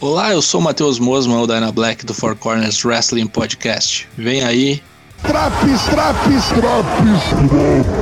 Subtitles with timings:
[0.00, 4.06] Olá, eu sou o Matheus Mosman, o Dyna Black do Four Corners Wrestling Podcast.
[4.16, 4.80] Vem aí.
[5.24, 7.98] Traps, traps, traps.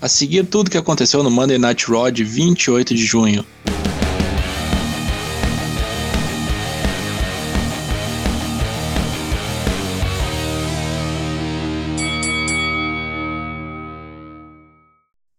[0.00, 3.44] A seguir tudo que aconteceu no Monday Night Raw de 28 de junho.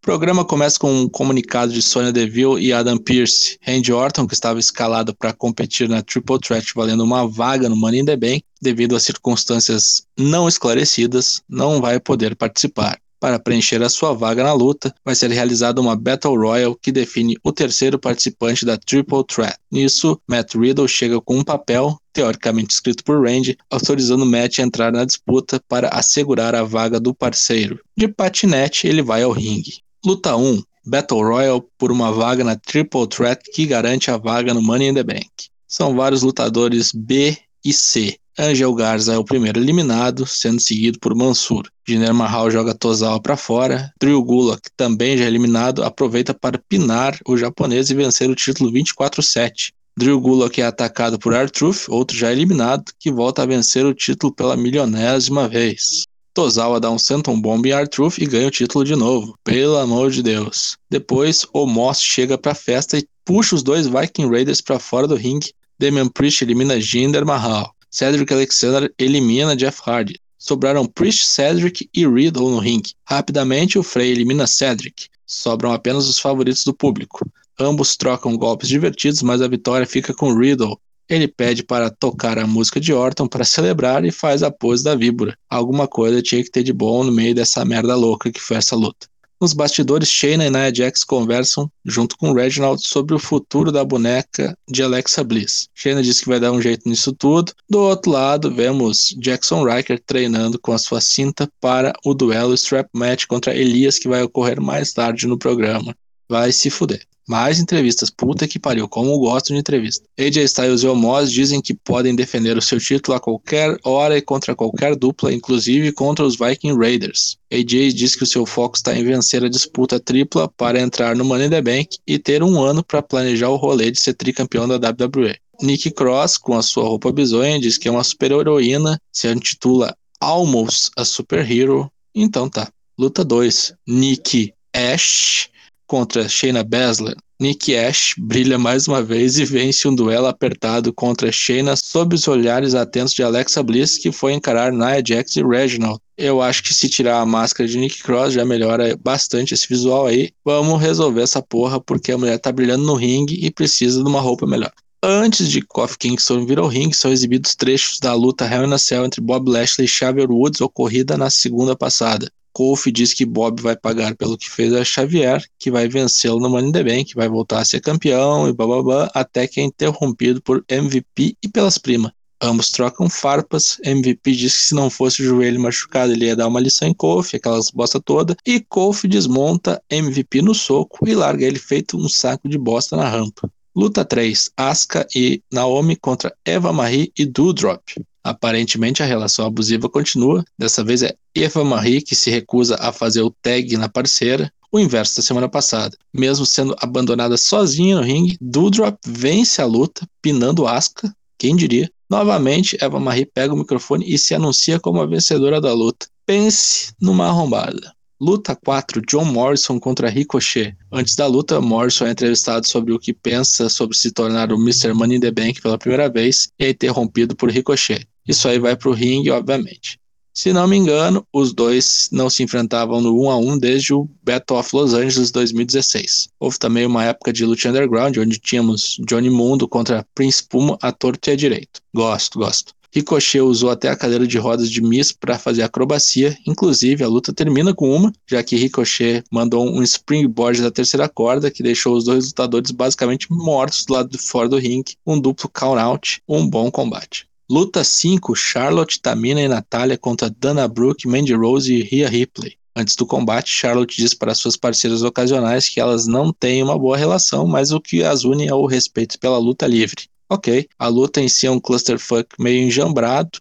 [0.09, 3.59] Programa começa com um comunicado de Sonya Deville e Adam Pearce.
[3.61, 7.99] Randy Orton, que estava escalado para competir na Triple Threat valendo uma vaga no Money
[7.99, 12.99] in the Bank, devido a circunstâncias não esclarecidas, não vai poder participar.
[13.19, 17.37] Para preencher a sua vaga na luta, vai ser realizada uma Battle Royal que define
[17.43, 19.57] o terceiro participante da Triple Threat.
[19.71, 24.91] Nisso, Matt Riddle chega com um papel, teoricamente escrito por Randy, autorizando Matt a entrar
[24.91, 27.79] na disputa para assegurar a vaga do parceiro.
[27.95, 29.87] De patinete, ele vai ao ringue.
[30.05, 34.61] Luta 1: Battle Royal por uma vaga na Triple Threat que garante a vaga no
[34.61, 35.29] Money in the Bank.
[35.67, 38.17] São vários lutadores B e C.
[38.37, 41.69] Angel Garza é o primeiro eliminado, sendo seguido por Mansur.
[41.85, 43.93] Jinder Mahal joga Tozawa para fora.
[43.99, 49.73] Drew Gulak, também já eliminado, aproveita para pinar o japonês e vencer o título 24-7.
[49.97, 54.33] Drew Gulak é atacado por R-Truth, outro já eliminado, que volta a vencer o título
[54.33, 56.03] pela milionésima vez.
[56.33, 59.37] Tozawa dá um Senton Bomb em R-Truth e ganha o título de novo.
[59.43, 60.77] Pelo amor de Deus.
[60.89, 65.15] Depois, o Moss chega pra festa e puxa os dois Viking Raiders para fora do
[65.15, 65.51] ringue.
[65.77, 67.73] Damian Priest elimina Jinder Mahal.
[67.89, 70.19] Cedric Alexander elimina Jeff Hardy.
[70.37, 72.93] Sobraram Priest, Cedric e Riddle no ringue.
[73.03, 75.07] Rapidamente, o Frey elimina Cedric.
[75.27, 77.29] Sobram apenas os favoritos do público.
[77.59, 80.79] Ambos trocam golpes divertidos, mas a vitória fica com Riddle.
[81.09, 84.93] Ele pede para tocar a música de Orton para celebrar e faz a pose da
[84.95, 85.35] víbora.
[85.49, 88.75] Alguma coisa tinha que ter de bom no meio dessa merda louca que foi essa
[88.75, 89.07] luta.
[89.41, 94.53] Nos bastidores, Shayna e Nia Jax conversam junto com Reginald sobre o futuro da boneca
[94.69, 95.69] de Alexa Bliss.
[95.73, 97.53] Shayna diz que vai dar um jeito nisso tudo.
[97.69, 102.89] Do outro lado, vemos Jackson Riker treinando com a sua cinta para o duelo Strap
[102.93, 105.95] Match contra Elias que vai ocorrer mais tarde no programa.
[106.29, 107.01] Vai se fuder.
[107.29, 110.03] Mais entrevistas, puta que pariu, como eu gosto de entrevista.
[110.19, 114.21] AJ Styles e Omos dizem que podem defender o seu título a qualquer hora e
[114.21, 117.37] contra qualquer dupla, inclusive contra os Viking Raiders.
[117.53, 121.23] AJ diz que o seu foco está em vencer a disputa tripla para entrar no
[121.23, 124.67] Money in the Bank e ter um ano para planejar o rolê de ser tricampeão
[124.67, 125.35] da WWE.
[125.61, 130.89] Nick Cross, com a sua roupa bizonha, diz que é uma super-heroína, se intitula Almost
[130.97, 131.91] a Superhero.
[132.15, 132.71] Então tá.
[132.97, 133.75] Luta 2.
[133.87, 135.47] Nick Ash
[135.89, 141.31] contra Shayna Baszler, Nick Ash brilha mais uma vez e vence um duelo apertado contra
[141.31, 145.99] Shayna sob os olhares atentos de Alexa Bliss, que foi encarar Nia Jax e Reginald.
[146.15, 150.05] Eu acho que se tirar a máscara de Nick Cross já melhora bastante esse visual
[150.05, 150.29] aí.
[150.45, 154.21] Vamos resolver essa porra porque a mulher tá brilhando no ringue e precisa de uma
[154.21, 154.71] roupa melhor.
[155.01, 158.77] Antes de Kofi Kingston vir ao ringue, são exibidos trechos da luta Hell in a
[158.77, 162.29] Cell entre Bob Lashley e Xavier Woods ocorrida na segunda passada.
[162.53, 166.49] Kofi diz que Bob vai pagar pelo que fez a Xavier, que vai vencê-lo no
[166.49, 170.41] Money in the Bank, vai voltar a ser campeão e blá até que é interrompido
[170.41, 172.11] por MVP e pelas primas.
[172.41, 173.77] Ambos trocam farpas.
[173.83, 176.93] MVP diz que se não fosse o joelho machucado, ele ia dar uma lição em
[176.93, 178.35] Kofi, aquelas bosta toda.
[178.45, 183.09] E Kofi desmonta MVP no soco e larga ele feito um saco de bosta na
[183.09, 183.51] rampa.
[183.75, 187.81] Luta 3: Asuka e Naomi contra Eva Marie e Doudrop.
[188.23, 190.43] Aparentemente a relação abusiva continua.
[190.57, 194.51] Dessa vez é Eva Marie que se recusa a fazer o tag na parceira.
[194.71, 195.97] O inverso da semana passada.
[196.13, 201.11] Mesmo sendo abandonada sozinha no ringue, Doudrop vence a luta, pinando Asuka.
[201.37, 201.89] Quem diria?
[202.09, 206.07] Novamente, Eva Marie pega o microfone e se anuncia como a vencedora da luta.
[206.25, 207.93] Pense numa arrombada.
[208.21, 210.75] Luta 4: John Morrison contra Ricochet.
[210.91, 214.93] Antes da luta, Morrison é entrevistado sobre o que pensa sobre se tornar o Mr.
[214.93, 218.05] Money in the Bank pela primeira vez e é interrompido por Ricochet.
[218.27, 219.97] Isso aí vai pro ringue, obviamente.
[220.33, 224.09] Se não me engano, os dois não se enfrentavam no 1 a 1 desde o
[224.21, 226.29] Battle of Los Angeles 2016.
[226.39, 230.91] Houve também uma época de luta underground onde tínhamos Johnny Mundo contra Prince Puma a
[230.91, 231.81] torto e a direito.
[231.93, 232.73] Gosto, gosto.
[232.91, 237.31] Ricochet usou até a cadeira de rodas de Miss para fazer acrobacia, inclusive a luta
[237.31, 242.05] termina com uma, já que Ricochet mandou um springboard da terceira corda que deixou os
[242.05, 246.71] dois lutadores basicamente mortos do lado de fora do ringue, um duplo count-out, um bom
[246.71, 247.27] combate.
[247.47, 252.57] Luta 5, Charlotte, Tamina e Natália contra Dana Brooke, Mandy Rose e Rhea Ripley.
[252.75, 256.95] Antes do combate, Charlotte diz para suas parceiras ocasionais que elas não têm uma boa
[256.95, 260.07] relação, mas o que as une é o respeito pela luta livre.
[260.31, 263.39] Ok, a luta em si é um clusterfuck meio enjambrado,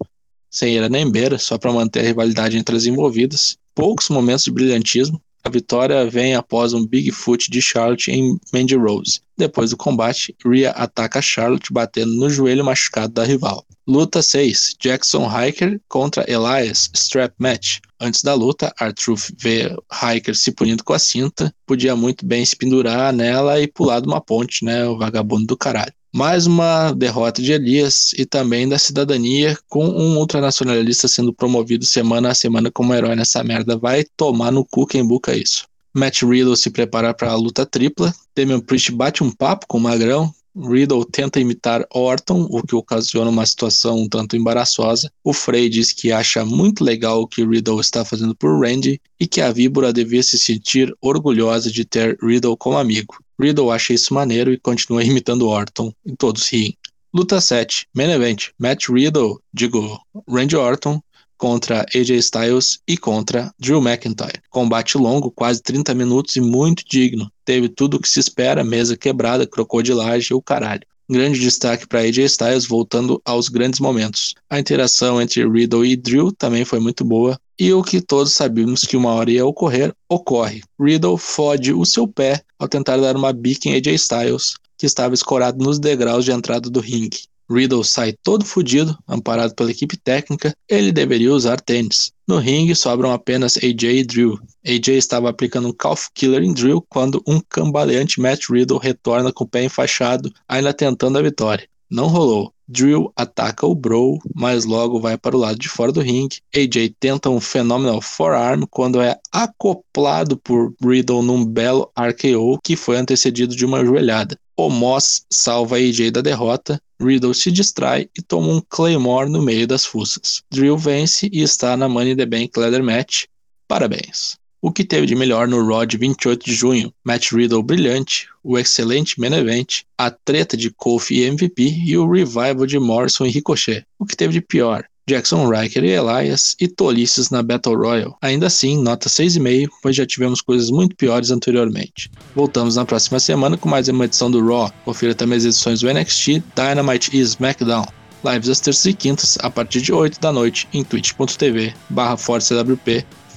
[0.50, 3.58] sem era nem beira, só para manter a rivalidade entre as envolvidas.
[3.74, 5.20] Poucos momentos de brilhantismo.
[5.44, 9.20] A vitória vem após um Bigfoot de Charlotte em Mandy Rose.
[9.36, 13.64] Depois do combate, Rhea ataca Charlotte batendo no joelho machucado da rival.
[13.86, 17.78] Luta 6: Jackson Hiker contra Elias Strap Match.
[18.00, 22.56] Antes da luta, Artruth vê Hiker se punindo com a cinta, podia muito bem se
[22.56, 24.86] pendurar nela e pular de uma ponte, né?
[24.86, 25.92] O vagabundo do caralho.
[26.18, 32.30] Mais uma derrota de Elias e também da cidadania, com um ultranacionalista sendo promovido semana
[32.30, 33.78] a semana como herói nessa merda.
[33.78, 35.68] Vai tomar no cu quem buca isso.
[35.94, 38.12] Matt Riddle se prepara para a luta tripla.
[38.34, 40.34] Damian Priest bate um papo com o Magrão.
[40.56, 45.12] Riddle tenta imitar Orton, o que ocasiona uma situação um tanto embaraçosa.
[45.22, 49.26] O Frey diz que acha muito legal o que Riddle está fazendo por Randy e
[49.28, 53.14] que a víbora devia se sentir orgulhosa de ter Riddle como amigo.
[53.40, 56.76] Riddle acha isso maneiro e continua imitando Orton, e todos riem.
[57.14, 59.98] Luta 7, Main Event, Matt Riddle, digo,
[60.28, 61.00] Randy Orton,
[61.38, 64.42] contra AJ Styles e contra Drew McIntyre.
[64.50, 67.30] Combate longo, quase 30 minutos e muito digno.
[67.44, 70.82] Teve tudo o que se espera, mesa quebrada, crocodilagem e o caralho.
[71.10, 74.34] Grande destaque para AJ Styles voltando aos grandes momentos.
[74.50, 77.40] A interação entre Riddle e Drew também foi muito boa.
[77.58, 80.62] E o que todos sabíamos que uma hora ia ocorrer, ocorre.
[80.78, 85.14] Riddle fode o seu pé ao tentar dar uma bica em AJ Styles, que estava
[85.14, 87.24] escorado nos degraus de entrada do ringue.
[87.50, 92.12] Riddle sai todo fodido, amparado pela equipe técnica, ele deveria usar tênis.
[92.28, 94.38] No ringue sobram apenas AJ e Drew.
[94.62, 99.44] AJ estava aplicando um Calf Killer em Drew quando um cambaleante Matt Riddle retorna com
[99.44, 101.66] o pé enfaixado, ainda tentando a vitória.
[101.90, 102.52] Não rolou.
[102.68, 106.40] Drew ataca o Bro, mas logo vai para o lado de fora do ringue.
[106.54, 112.98] AJ tenta um Phenomenal Forearm quando é acoplado por Riddle num belo RKO que foi
[112.98, 114.38] antecedido de uma joelhada.
[114.54, 119.66] O Moss salva AJ da derrota, Riddle se distrai e toma um Claymore no meio
[119.66, 120.42] das fuças.
[120.50, 123.24] Drew vence e está na Money in the Bank Leather Match.
[123.66, 124.36] Parabéns!
[124.60, 126.92] O que teve de melhor no Raw de 28 de junho?
[127.04, 132.10] Matt Riddle brilhante, o excelente main event, a treta de Kofi e MVP e o
[132.10, 133.84] revival de Morrison e Ricochet.
[133.98, 134.84] O que teve de pior?
[135.08, 138.14] Jackson Riker e Elias e tolices na Battle Royale.
[138.20, 142.10] Ainda assim, nota 6,5, pois já tivemos coisas muito piores anteriormente.
[142.34, 144.70] Voltamos na próxima semana com mais uma edição do Raw.
[144.84, 147.86] Confira também as edições do NXT, Dynamite e SmackDown.
[148.24, 152.16] Lives às terças e quintas, a partir de 8 da noite, em twitch.tv barra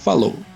[0.03, 0.50] Falou!